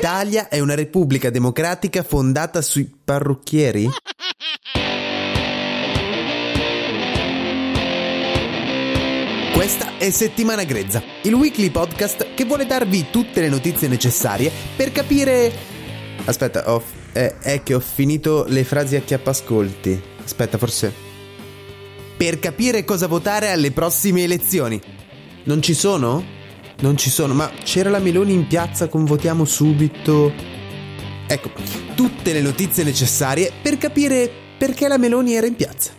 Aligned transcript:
L'Italia 0.00 0.48
è 0.48 0.58
una 0.60 0.74
repubblica 0.74 1.28
democratica 1.28 2.02
fondata 2.02 2.62
sui 2.62 2.90
parrucchieri? 3.04 3.86
Questa 9.52 9.98
è 9.98 10.08
Settimana 10.08 10.64
Grezza, 10.64 11.02
il 11.24 11.34
weekly 11.34 11.68
podcast 11.68 12.32
che 12.32 12.46
vuole 12.46 12.64
darvi 12.64 13.08
tutte 13.10 13.42
le 13.42 13.50
notizie 13.50 13.88
necessarie 13.88 14.50
per 14.74 14.90
capire... 14.90 15.52
Aspetta, 16.24 16.72
ho... 16.72 16.82
è, 17.12 17.34
è 17.38 17.62
che 17.62 17.74
ho 17.74 17.80
finito 17.80 18.46
le 18.48 18.64
frasi 18.64 18.96
a 18.96 19.02
chiappascolti. 19.02 20.02
Aspetta, 20.24 20.56
forse... 20.56 20.94
Per 22.16 22.38
capire 22.38 22.84
cosa 22.84 23.06
votare 23.06 23.50
alle 23.50 23.70
prossime 23.70 24.22
elezioni. 24.22 24.80
Non 25.44 25.60
ci 25.60 25.74
sono? 25.74 26.39
Non 26.80 26.96
ci 26.96 27.10
sono, 27.10 27.34
ma 27.34 27.50
c'era 27.62 27.90
la 27.90 27.98
Meloni 27.98 28.32
in 28.32 28.46
piazza 28.46 28.88
con 28.88 29.04
votiamo 29.04 29.44
subito. 29.44 30.32
Ecco, 31.26 31.50
tutte 31.94 32.32
le 32.32 32.40
notizie 32.40 32.84
necessarie 32.84 33.52
per 33.62 33.76
capire 33.76 34.30
perché 34.56 34.88
la 34.88 34.96
Meloni 34.96 35.34
era 35.34 35.46
in 35.46 35.56
piazza. 35.56 35.92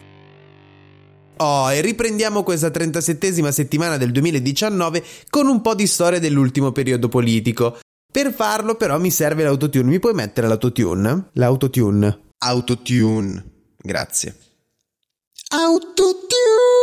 Oh, 1.38 1.72
e 1.72 1.82
riprendiamo 1.82 2.44
questa 2.44 2.70
37esima 2.70 3.50
settimana 3.50 3.98
del 3.98 4.12
2019 4.12 5.04
con 5.30 5.48
un 5.48 5.62
po' 5.62 5.76
di 5.76 5.86
storia 5.88 6.20
dell'ultimo 6.20 6.72
periodo 6.72 7.10
politico. 7.10 7.80
Per 8.12 8.34
farlo 8.34 8.76
però 8.76 9.00
mi 9.00 9.12
serve 9.12 9.44
l'autotune. 9.44 9.84
Mi 9.90 10.00
puoi 10.00 10.14
mettere 10.14 10.48
l'autotune? 10.48 11.30
L'autotune. 11.34 12.32
Autotune. 12.40 13.46
Grazie. 13.78 14.36
Autotune. 15.50 16.81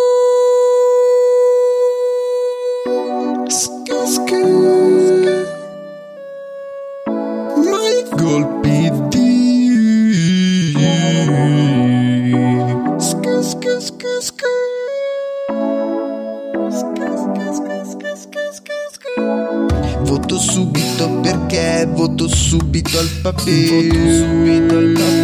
Voto 20.02 20.38
subito 20.38 21.08
perché 21.22 21.88
voto 21.90 22.28
subito 22.28 22.98
al. 22.98 23.08
Voto 23.24 24.12
subito 24.12 24.76
al 24.76 24.92
papà. 24.92 25.16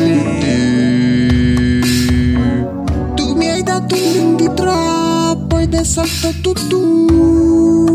Tu 3.14 3.34
mi 3.34 3.50
hai 3.50 3.62
dato 3.62 3.94
un 3.94 4.36
di 4.36 4.50
troppo 4.54 5.58
ed 5.58 5.74
è 5.74 5.84
saltato 5.84 6.52
tutto. 6.52 7.93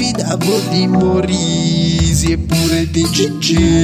Fidavo 0.00 0.58
di 0.70 0.86
Morisi 0.86 2.38
pure 2.38 2.88
di 2.90 3.06
Gigino. 3.10 3.76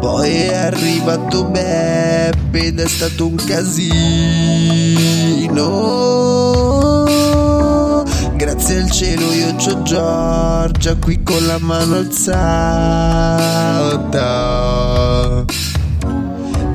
Poi 0.00 0.30
è 0.30 0.54
arrivato 0.54 1.44
Beppe 1.44 2.64
ed 2.64 2.80
è 2.80 2.88
stato 2.88 3.26
un 3.26 3.34
casino. 3.34 3.90
Grazie 8.36 8.80
al 8.80 8.90
cielo 8.90 9.30
io 9.30 9.54
c'ho 9.56 9.82
Giorgia 9.82 10.96
qui 10.96 11.22
con 11.22 11.44
la 11.44 11.58
mano 11.58 11.96
alzata. 11.96 12.62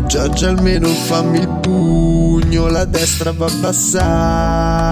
Giorgia 0.08 0.50
almeno 0.50 0.88
fammi 0.88 1.40
il 1.40 1.60
pugno, 1.62 2.68
la 2.70 2.86
destra 2.86 3.32
va 3.34 3.52
passata. 3.62 4.86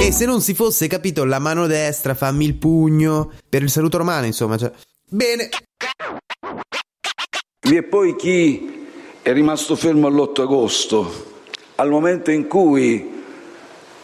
E 0.00 0.12
se 0.12 0.26
non 0.26 0.40
si 0.40 0.54
fosse 0.54 0.86
capito 0.86 1.24
la 1.24 1.38
mano 1.38 1.66
destra, 1.66 2.14
fammi 2.14 2.44
il 2.44 2.54
pugno, 2.54 3.32
per 3.48 3.62
il 3.62 3.70
saluto 3.70 3.98
romano 3.98 4.26
insomma. 4.26 4.56
Cioè. 4.56 4.70
Bene, 5.10 5.48
Vi 7.68 7.76
è 7.76 7.82
poi 7.82 8.16
chi 8.16 8.86
è 9.20 9.30
rimasto 9.32 9.76
fermo 9.76 10.06
all'8 10.06 10.40
agosto, 10.40 11.42
al 11.74 11.90
momento 11.90 12.30
in 12.30 12.46
cui, 12.46 13.22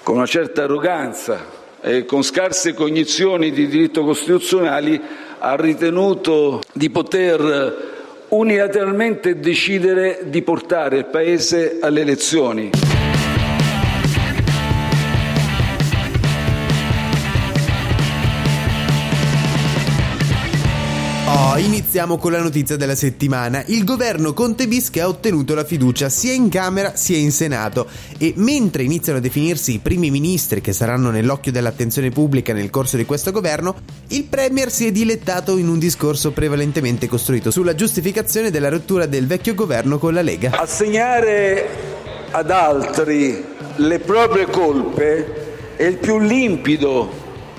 con 0.03 0.17
una 0.17 0.27
certa 0.27 0.65
arroganza 0.65 1.47
e 1.81 2.05
con 2.05 2.23
scarse 2.23 2.75
cognizioni 2.75 3.51
di 3.51 3.67
diritto 3.67 4.05
costituzionali, 4.05 5.01
ha 5.45 5.57
ritenuto 5.57 6.63
di 6.73 6.89
poter 6.89 8.27
unilateralmente 8.29 9.39
decidere 9.39 10.21
di 10.25 10.41
portare 10.41 10.97
il 10.97 11.05
Paese 11.05 11.81
alle 11.83 12.01
elezioni. 12.01 12.94
Iniziamo 21.57 22.19
con 22.19 22.33
la 22.33 22.43
notizia 22.43 22.77
della 22.77 22.97
settimana. 22.97 23.63
Il 23.67 23.85
governo 23.85 24.33
Conte 24.33 24.67
bis 24.67 24.91
che 24.91 25.01
ha 25.01 25.07
ottenuto 25.07 25.55
la 25.55 25.65
fiducia 25.65 26.09
sia 26.09 26.33
in 26.33 26.49
Camera 26.49 26.97
sia 26.97 27.17
in 27.17 27.31
Senato 27.31 27.87
e 28.19 28.35
mentre 28.37 28.83
iniziano 28.83 29.19
a 29.19 29.23
definirsi 29.23 29.75
i 29.75 29.79
primi 29.79 30.11
ministri 30.11 30.61
che 30.61 30.73
saranno 30.73 31.11
nell'occhio 31.11 31.53
dell'attenzione 31.53 32.11
pubblica 32.11 32.53
nel 32.53 32.71
corso 32.71 32.97
di 32.97 33.05
questo 33.05 33.31
governo, 33.31 33.77
il 34.09 34.25
Premier 34.25 34.71
si 34.73 34.89
è 34.89 34.93
dilettato 34.93 35.57
in 35.57 35.69
un 35.69 35.79
discorso 35.79 36.33
prevalentemente 36.33 37.07
costruito 37.07 37.53
sulla 37.53 37.77
giustificazione 37.77 38.51
della 38.51 38.69
rottura 38.69 39.07
del 39.07 39.29
vecchio 39.29 39.55
governo 39.55 39.99
con 39.99 40.13
la 40.13 40.23
Lega. 40.23 40.51
Assegnare 40.59 41.69
ad 42.33 42.51
altri 42.51 43.45
le 43.77 43.99
proprie 44.01 44.47
colpe 44.47 45.77
è 45.77 45.85
il 45.85 45.99
più 45.99 46.19
limpido, 46.19 47.11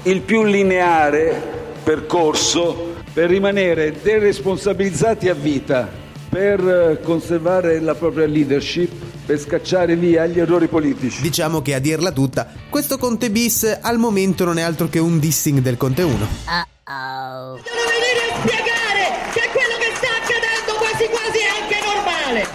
il 0.04 0.20
più 0.20 0.44
lineare 0.44 1.55
percorso 1.86 2.96
per 3.14 3.30
rimanere 3.30 4.02
deresponsabilizzati 4.02 5.30
a 5.30 5.36
vita, 5.36 5.88
per 6.28 6.60
eh, 6.68 7.00
conservare 7.04 7.80
la 7.80 7.94
propria 7.94 8.26
leadership, 8.26 8.92
per 9.24 9.40
scacciare 9.40 9.96
via 9.96 10.26
gli 10.26 10.40
errori 10.40 10.68
politici. 10.68 11.22
Diciamo 11.22 11.62
che 11.62 11.76
a 11.76 11.80
dirla 11.80 12.12
tutta, 12.12 12.52
questo 12.70 12.98
Conte 12.98 13.30
bis 13.30 13.78
al 13.80 14.00
momento 14.00 14.46
non 14.46 14.58
è 14.58 14.64
altro 14.64 14.90
che 14.90 14.98
un 14.98 15.20
dissing 15.20 15.60
del 15.60 15.78
Conte 15.78 16.02
1. 16.02 16.14
Devono 16.16 17.60
venire 17.94 18.32
a 18.32 18.40
spiegare 18.40 19.04
che 19.32 19.50
quello 19.54 19.78
che 19.78 19.92
sta 19.94 20.10
accadendo 20.10 20.74
quasi 20.80 21.06
quasi 21.06 21.38
è 21.38 21.62
anche 21.62 21.78
normale. 21.86 22.48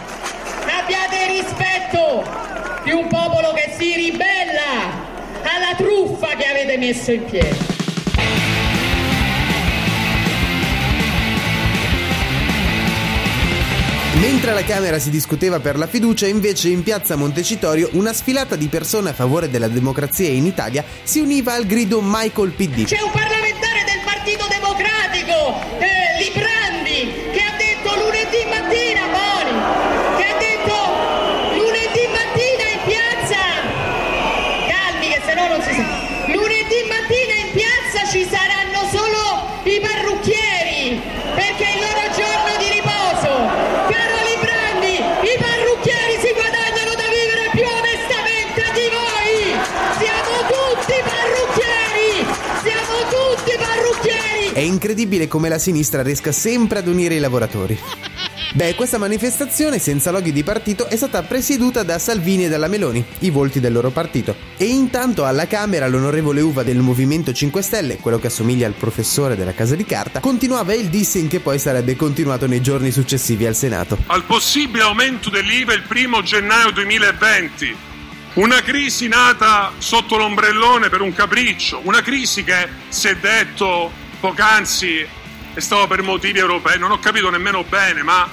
Abbiate 0.82 1.26
rispetto 1.38 2.82
di 2.82 2.90
un 2.90 3.06
popolo 3.06 3.52
che 3.52 3.74
si 3.78 3.94
ribella 3.94 4.90
alla 5.42 5.76
truffa 5.76 6.34
che 6.34 6.46
avete 6.46 6.76
messo 6.78 7.12
in 7.12 7.24
piedi. 7.26 7.79
Mentre 14.40 14.56
alla 14.58 14.66
Camera 14.66 14.98
si 14.98 15.10
discuteva 15.10 15.60
per 15.60 15.76
la 15.76 15.86
fiducia, 15.86 16.26
invece 16.26 16.70
in 16.70 16.82
piazza 16.82 17.14
Montecitorio 17.14 17.90
una 17.92 18.14
sfilata 18.14 18.56
di 18.56 18.68
persone 18.68 19.10
a 19.10 19.12
favore 19.12 19.50
della 19.50 19.68
democrazia 19.68 20.30
in 20.30 20.46
Italia 20.46 20.82
si 21.02 21.20
univa 21.20 21.52
al 21.52 21.66
grido 21.66 22.00
Michael 22.02 22.52
PD. 22.52 22.84
C'è 22.84 23.02
un 23.02 23.10
parlamentare 23.10 23.39
incredibile 54.70 55.28
come 55.28 55.48
la 55.48 55.58
sinistra 55.58 56.02
riesca 56.02 56.32
sempre 56.32 56.78
ad 56.78 56.88
unire 56.88 57.16
i 57.16 57.20
lavoratori. 57.20 57.78
Beh, 58.52 58.74
questa 58.74 58.98
manifestazione 58.98 59.78
senza 59.78 60.10
loghi 60.10 60.32
di 60.32 60.42
partito 60.42 60.86
è 60.88 60.96
stata 60.96 61.22
presieduta 61.22 61.84
da 61.84 62.00
Salvini 62.00 62.46
e 62.46 62.48
dalla 62.48 62.66
Meloni, 62.66 63.04
i 63.20 63.30
volti 63.30 63.60
del 63.60 63.72
loro 63.72 63.90
partito. 63.90 64.34
E 64.56 64.64
intanto 64.64 65.24
alla 65.24 65.46
Camera 65.46 65.86
l'onorevole 65.86 66.40
Uva 66.40 66.64
del 66.64 66.78
Movimento 66.78 67.32
5 67.32 67.62
Stelle, 67.62 67.98
quello 67.98 68.18
che 68.18 68.26
assomiglia 68.26 68.66
al 68.66 68.72
professore 68.72 69.36
della 69.36 69.54
Casa 69.54 69.76
di 69.76 69.84
Carta, 69.84 70.18
continuava 70.18 70.74
il 70.74 70.88
dissing 70.88 71.28
che 71.28 71.38
poi 71.38 71.60
sarebbe 71.60 71.94
continuato 71.94 72.48
nei 72.48 72.60
giorni 72.60 72.90
successivi 72.90 73.46
al 73.46 73.54
Senato. 73.54 73.98
Al 74.06 74.24
possibile 74.24 74.82
aumento 74.82 75.30
dell'IVA 75.30 75.72
il 75.72 75.82
primo 75.82 76.20
gennaio 76.22 76.72
2020. 76.72 77.76
Una 78.34 78.62
crisi 78.62 79.06
nata 79.06 79.72
sotto 79.78 80.16
l'ombrellone 80.16 80.88
per 80.88 81.02
un 81.02 81.12
capriccio, 81.12 81.82
una 81.84 82.00
crisi 82.00 82.42
che 82.42 82.62
è 82.64 83.14
detto 83.20 84.08
poc'anzi 84.20 85.06
e 85.54 85.60
stava 85.60 85.86
per 85.86 86.02
motivi 86.02 86.38
europei, 86.38 86.78
non 86.78 86.92
ho 86.92 86.98
capito 86.98 87.30
nemmeno 87.30 87.64
bene, 87.64 88.02
ma 88.02 88.28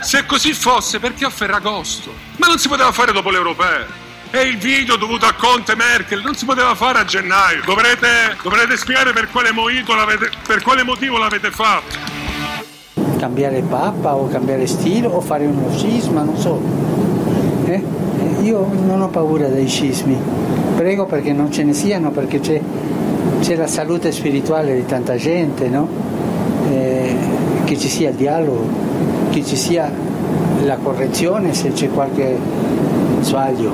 se 0.00 0.24
così 0.26 0.54
fosse, 0.54 0.98
perché 1.00 1.24
a 1.24 1.30
Ferragosto? 1.30 2.14
Ma 2.36 2.46
non 2.46 2.58
si 2.58 2.68
poteva 2.68 2.92
fare 2.92 3.12
dopo 3.12 3.30
le 3.30 3.36
europee. 3.36 4.02
E 4.30 4.42
il 4.42 4.58
video 4.58 4.96
dovuto 4.96 5.26
a 5.26 5.32
Conte 5.32 5.76
Merkel 5.76 6.20
non 6.22 6.34
si 6.34 6.44
poteva 6.44 6.74
fare 6.74 6.98
a 6.98 7.04
gennaio. 7.04 7.62
Dovrete, 7.64 8.36
dovrete 8.42 8.76
spiegare 8.76 9.12
per 9.12 9.30
quale, 9.30 9.52
per 10.44 10.62
quale 10.62 10.82
motivo 10.82 11.18
l'avete 11.18 11.52
fatto. 11.52 11.96
Cambiare 13.16 13.62
papa 13.62 14.16
o 14.16 14.28
cambiare 14.28 14.66
stile 14.66 15.06
o 15.06 15.20
fare 15.20 15.46
uno 15.46 15.72
scisma, 15.76 16.22
non 16.22 16.36
so. 16.36 16.60
Eh? 17.66 17.82
Io 18.42 18.68
non 18.84 19.02
ho 19.02 19.08
paura 19.08 19.46
dei 19.46 19.68
scismi. 19.68 20.20
Prego 20.74 21.06
perché 21.06 21.32
non 21.32 21.52
ce 21.52 21.62
ne 21.62 21.72
siano, 21.72 22.10
perché 22.10 22.40
c'è, 22.40 22.60
c'è 23.44 23.56
la 23.56 23.66
salute 23.66 24.10
spirituale 24.10 24.74
di 24.74 24.86
tanta 24.86 25.16
gente, 25.16 25.68
no? 25.68 25.86
eh, 26.70 27.14
che 27.64 27.78
ci 27.78 27.90
sia 27.90 28.08
il 28.08 28.16
dialogo 28.16 28.66
che 29.30 29.44
ci 29.44 29.54
sia 29.54 29.92
la 30.62 30.78
correzione 30.78 31.52
se 31.52 31.72
c'è 31.72 31.90
qualche 31.90 32.38
sbaglio. 33.20 33.72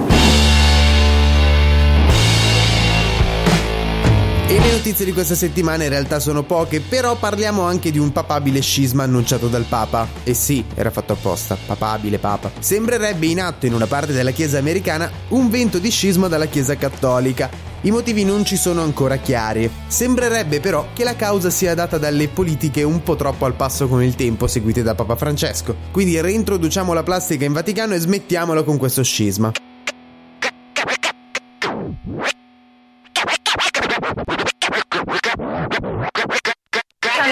E 4.49 4.59
le 4.59 4.73
notizie 4.73 5.05
di 5.05 5.13
questa 5.13 5.37
settimana 5.37 5.85
in 5.85 5.91
realtà 5.91 6.19
sono 6.19 6.43
poche, 6.43 6.81
però 6.81 7.15
parliamo 7.15 7.63
anche 7.63 7.93
di 7.93 7.99
un 7.99 8.11
papabile 8.11 8.61
scisma 8.61 9.05
annunciato 9.05 9.47
dal 9.47 9.67
Papa. 9.69 10.09
E 10.25 10.35
sì, 10.35 10.65
era 10.75 10.91
fatto 10.91 11.13
apposta, 11.13 11.57
papabile 11.65 12.19
Papa. 12.19 12.51
Sembrerebbe 12.59 13.27
in 13.27 13.41
atto 13.41 13.67
in 13.67 13.75
una 13.75 13.87
parte 13.87 14.13
della 14.13 14.33
Chiesa 14.33 14.59
americana 14.59 15.09
un 15.29 15.49
vento 15.49 15.79
di 15.79 15.91
scisma 15.91 16.27
dalla 16.27 16.47
Chiesa 16.47 16.75
cattolica, 16.75 17.70
i 17.83 17.91
motivi 17.91 18.25
non 18.25 18.45
ci 18.45 18.57
sono 18.57 18.83
ancora 18.83 19.17
chiari. 19.17 19.71
Sembrerebbe 19.87 20.61
però 20.61 20.89
che 20.93 21.05
la 21.05 21.17
causa 21.17 21.51
sia 21.51 21.75
data 21.75 21.97
dalle 21.99 22.29
politiche 22.29 22.83
un 22.83 23.03
po' 23.03 23.17
troppo 23.17 23.47
al 23.47 23.55
passo 23.55 23.89
con 23.89 24.03
il 24.03 24.15
tempo 24.15 24.47
seguite 24.47 24.83
da 24.83 24.95
Papa 24.95 25.17
Francesco. 25.17 25.75
Quindi 25.91 26.21
reintroduciamo 26.21 26.93
la 26.93 27.03
plastica 27.03 27.45
in 27.45 27.53
Vaticano 27.53 27.95
e 27.95 27.99
smettiamolo 27.99 28.65
con 28.65 28.77
questo 28.77 29.03
scisma. 29.03 29.53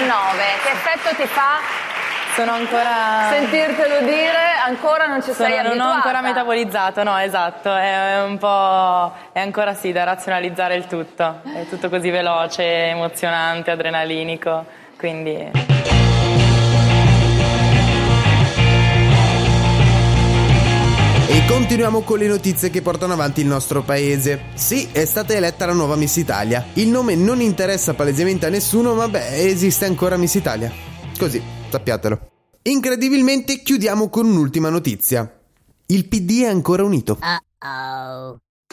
19, 0.09 0.43
che 0.63 0.71
effetto 0.71 1.23
ti 1.23 1.29
fa 1.29 1.58
sono 2.39 2.53
ancora. 2.53 3.31
Sentirtelo 3.33 4.07
dire, 4.07 4.55
ancora 4.65 5.07
non 5.07 5.21
ci 5.23 5.33
sei 5.33 5.57
Sono, 5.57 5.75
Non 5.75 5.81
ho 5.81 5.91
ancora 5.91 6.21
metabolizzato, 6.21 7.03
no, 7.03 7.19
esatto. 7.19 7.75
È 7.75 8.23
un 8.23 8.39
po'. 8.39 9.13
È 9.33 9.41
ancora 9.41 9.75
sì 9.75 9.91
da 9.91 10.05
razionalizzare 10.05 10.77
il 10.77 10.87
tutto. 10.87 11.41
È 11.43 11.67
tutto 11.69 11.89
così 11.89 12.11
veloce, 12.11 12.63
emozionante, 12.63 13.73
adrenalinico. 13.73 14.65
Quindi. 14.97 15.51
E 21.31 21.45
continuiamo 21.47 22.03
con 22.03 22.19
le 22.19 22.29
notizie 22.29 22.71
che 22.71 22.83
portano 22.83 23.15
avanti 23.15 23.41
il 23.41 23.49
nostro 23.49 23.83
paese. 23.83 24.45
Sì, 24.55 24.89
è 24.93 25.05
stata 25.05 25.35
eletta 25.35 25.67
la 25.67 25.73
nuova 25.73 25.97
Miss 25.97 26.15
Italia. 26.17 26.67
Il 26.75 26.89
nome 26.89 27.17
non 27.17 27.41
interessa 27.41 27.95
palesemente 27.95 28.47
a 28.47 28.49
nessuno, 28.49 28.95
ma 28.95 29.09
beh, 29.09 29.45
esiste 29.45 29.87
ancora 29.87 30.17
Miss 30.17 30.35
Italia. 30.35 30.71
Così, 31.19 31.58
sappiatelo. 31.71 32.31
Incredibilmente 32.63 33.63
chiudiamo 33.63 34.09
con 34.09 34.27
un'ultima 34.27 34.69
notizia. 34.69 35.41
Il 35.87 36.07
PD 36.09 36.43
è 36.43 36.49
ancora 36.49 36.85
unito. 36.85 37.19
Uh-oh. 37.21 38.39